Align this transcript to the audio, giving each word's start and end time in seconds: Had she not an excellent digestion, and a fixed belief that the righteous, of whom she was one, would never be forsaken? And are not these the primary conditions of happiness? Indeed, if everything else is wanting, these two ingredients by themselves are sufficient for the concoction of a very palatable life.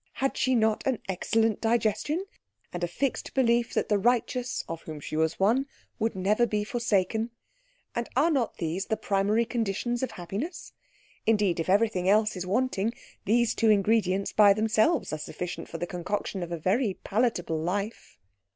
Had 0.13 0.35
she 0.35 0.55
not 0.55 0.81
an 0.87 0.97
excellent 1.07 1.61
digestion, 1.61 2.25
and 2.73 2.83
a 2.83 2.87
fixed 2.87 3.35
belief 3.35 3.75
that 3.75 3.87
the 3.87 3.99
righteous, 3.99 4.63
of 4.67 4.81
whom 4.81 4.99
she 4.99 5.15
was 5.15 5.39
one, 5.39 5.67
would 5.99 6.15
never 6.15 6.47
be 6.47 6.63
forsaken? 6.63 7.29
And 7.93 8.09
are 8.15 8.31
not 8.31 8.57
these 8.57 8.87
the 8.87 8.97
primary 8.97 9.45
conditions 9.45 10.01
of 10.01 10.09
happiness? 10.09 10.73
Indeed, 11.27 11.59
if 11.59 11.69
everything 11.69 12.09
else 12.09 12.35
is 12.35 12.47
wanting, 12.47 12.95
these 13.25 13.53
two 13.53 13.69
ingredients 13.69 14.33
by 14.33 14.53
themselves 14.53 15.13
are 15.13 15.19
sufficient 15.19 15.69
for 15.69 15.77
the 15.77 15.85
concoction 15.85 16.41
of 16.41 16.51
a 16.51 16.57
very 16.57 16.95
palatable 17.03 17.59
life. 17.59 18.17